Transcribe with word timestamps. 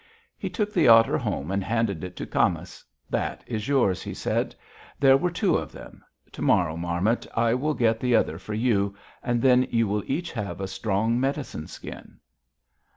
"He 0.35 0.49
took 0.49 0.73
the 0.73 0.87
otter 0.87 1.15
home 1.15 1.51
and 1.51 1.63
handed 1.63 2.03
it 2.03 2.15
to 2.15 2.25
Camas. 2.25 2.83
'That 3.11 3.43
is 3.45 3.67
yours,' 3.67 4.01
he 4.01 4.15
said. 4.15 4.55
'There 4.99 5.15
were 5.17 5.29
two 5.29 5.55
of 5.57 5.71
them. 5.71 6.03
To 6.31 6.41
morrow, 6.41 6.75
Marmot, 6.75 7.27
I 7.35 7.53
will 7.53 7.75
get 7.75 7.99
the 7.99 8.15
other 8.15 8.39
for 8.39 8.55
you, 8.55 8.95
and 9.21 9.43
then 9.43 9.67
you 9.69 9.87
will 9.87 10.01
each 10.07 10.31
have 10.31 10.59
a 10.59 10.67
strong 10.67 11.19
medicine 11.19 11.67
skin.' 11.67 12.17